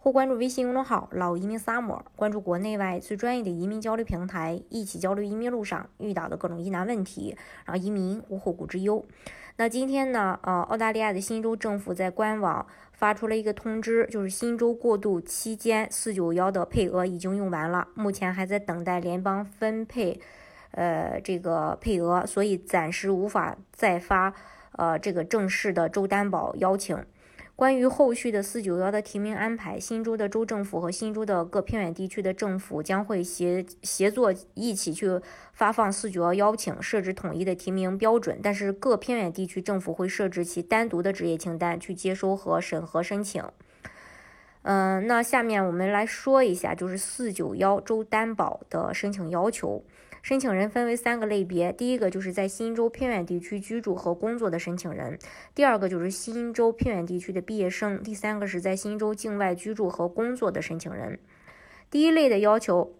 [0.00, 7.36] 或关注微信公众号“老移民 Summer”，关注国内外最专业的移民交流平台，一起交流移民路上遇到的各种疑难问题，
[7.66, 9.04] 让移民无后顾之忧。
[9.56, 20.20] 那今天呢，呃，澳大利亚的新州政府在官网发出了一个通知，就是新州过渡期间四九幺的配额已经用完了，目前还在等待联邦分配，
[20.70, 24.32] 呃，这个配额，所以暂时无法再发，
[24.76, 26.96] 呃，这个正式的州担保邀请。
[27.58, 35.20] 关于后续的四九幺的提名安排，新州的州政府和新州的各偏远地区的政府将会协协作一起去
[35.52, 38.38] 发放四九幺邀请，设置统一的提名标准。
[38.40, 43.42] 但是各偏远地区政府会设置其单独的职业清单去接收和审核申请。
[44.62, 49.84] 嗯，那下面我们来说一下，就是四九幺州担保的申请要求。
[50.20, 55.18] 申请人分为三个类别，第一个就是在新州偏远地区居住和工作的申请人，
[55.54, 61.18] 第二个就是新州偏远地区的毕业生，第三个是在新州境外居住和工作的申请人。
[61.88, 62.92] 第一类的要求，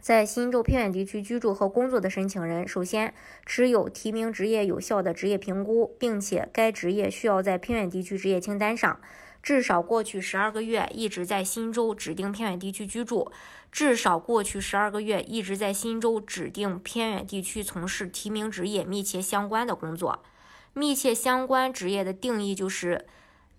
[0.00, 3.14] 在新州偏远地区居住和工作的申请人，首先
[3.46, 9.00] 持有提名职业有效的职业评估，并且该职业需要在偏远地区职业清单上。
[9.44, 13.30] 至少过去十二个月一直在新州指定偏远地区居住，
[13.70, 20.24] 至少过去十二个月一直在新州指定偏远地区从事提名职业密切相关的工作。
[20.72, 23.04] 密切相关职业的定义就是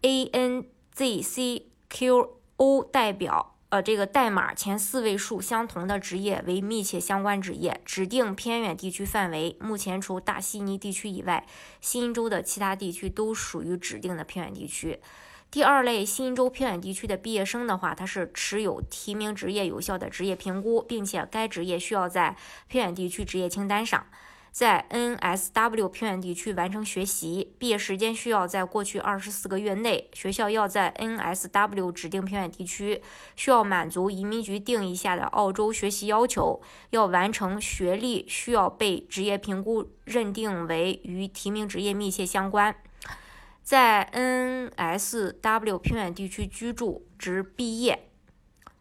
[0.00, 7.82] A N Z C Q O 代表，呃，这个代码前四位数相同的职业为密切相关职业。
[7.84, 11.46] 指定偏远地区范围，目前除大悉尼地区以外，
[11.82, 14.98] 新州的其他地区都属于指定的偏远地区。
[15.54, 24.04] 第二类新州偏远地区的毕业生的话，他是持有提名职业有效的职业评估，并且该职业需要在偏远地区职业清单上，
[24.50, 33.00] 在 NSW 偏远地区完成学习，毕业时间需要在过去二十四个月内，学校要在 NSW 指定偏远地区，
[33.36, 36.60] 需要满足移民局定义下的澳洲学习要求，
[36.90, 42.74] 要完成学历，需要被职业评估认定为与提名职业密切相关。
[43.64, 48.10] 在 NSW 偏远地区居住直毕业，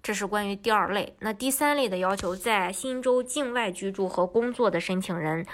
[0.00, 1.16] 这是关于第二类。
[1.18, 5.44] 那第三类的要求，在新州境外居住和工作的申请人，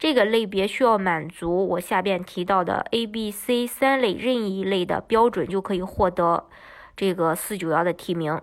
[0.00, 6.48] 这个类别需要满足我下边提到的 A、B、C 三类任意一类的标准，就可以获得
[6.96, 8.40] 这个四九幺的提名。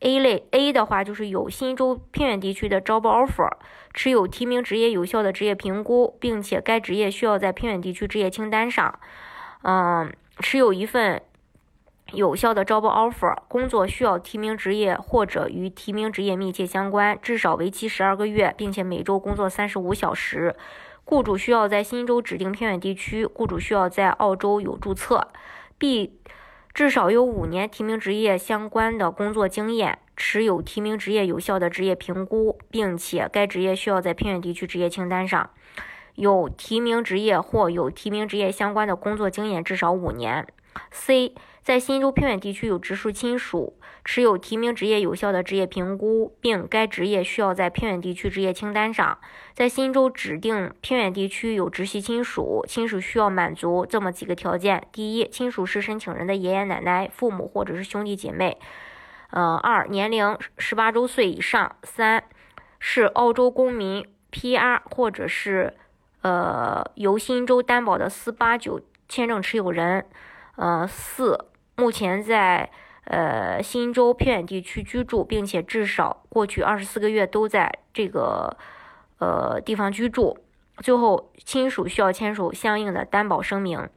[0.00, 3.50] A 类 A 的话，就是有新州偏远地区的 job offer，
[3.92, 8.98] 持有提名职业有效的职业评估，并且该职业需要在偏远地区职业清单上。
[9.64, 11.22] 嗯，持有一份
[12.12, 20.54] 有效的 job offer，工作需要提名职业或者与提名职业密切相关，至少为期十二个月，并且每周工作三十五小时。
[21.06, 25.28] 雇主需要在新州指定偏远地区，雇主需要在澳洲有注册。
[25.78, 26.18] B，
[26.74, 35.50] 至少有五年提名职业相关的工作经验，持有提名职业有效的职业评估，并且该职业需要在偏远地区职业清单上。
[36.14, 40.46] 有提名职业或有提名职业相关的工作经验至少五年。
[40.90, 49.16] C，在新州偏远地区有直属亲属，持有提名职业有效的职业评估，并该职业需要在偏远地区职业清单上。
[49.54, 58.58] 在新州指定偏远地区有直系亲属，亲属需要满足这么几个条件：第一，亲属是申请人的爷爷奶奶、父母或者是兄弟姐妹；
[59.30, 62.24] 嗯，二，年龄十八周岁以上；三，
[62.80, 65.74] 是澳洲公民 PR 或者是。
[66.24, 68.80] 呃，由新州担保的四八九
[69.10, 70.06] 签证持有人，
[70.56, 71.44] 呃，四
[71.76, 72.70] 目前在
[73.04, 78.56] 呃新州偏远地区居住，并且至少过去二十四个月都在这个
[79.18, 80.38] 呃地方居住。
[80.78, 83.90] 最后，亲属需要签署相应的担保声明。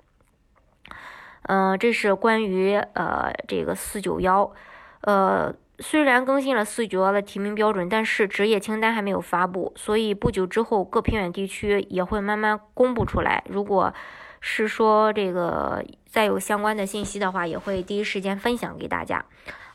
[1.43, 4.51] 嗯，这是关于呃这个四九幺，
[5.03, 5.55] 呃。
[5.79, 13.43] 虽然更新了四九幺的提名标准，但是职业清单还没有发布，所以不久之后各偏远地区也会慢慢公布出来。
[13.47, 13.93] 如果
[14.41, 19.23] 是说这个再有相关的信息的话，也会第一时间分享给大家。